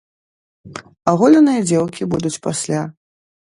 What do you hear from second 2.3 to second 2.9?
пасля!